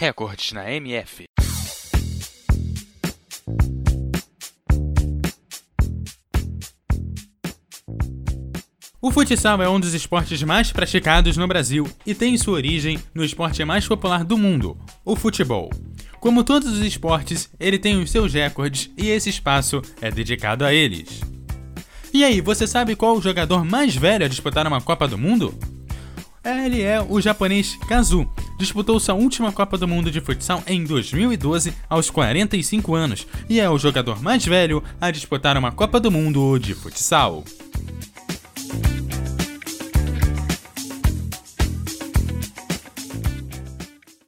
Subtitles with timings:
[0.00, 1.24] Recordes na MF.
[9.02, 13.24] O futsal é um dos esportes mais praticados no Brasil e tem sua origem no
[13.24, 15.68] esporte mais popular do mundo, o futebol.
[16.20, 20.72] Como todos os esportes, ele tem os seus recordes e esse espaço é dedicado a
[20.72, 21.22] eles.
[22.14, 25.58] E aí, você sabe qual o jogador mais velho a disputar uma Copa do Mundo?
[26.44, 28.30] Ele é o japonês Kazu.
[28.58, 33.70] Disputou sua última Copa do Mundo de futsal em 2012, aos 45 anos, e é
[33.70, 37.44] o jogador mais velho a disputar uma Copa do Mundo de futsal.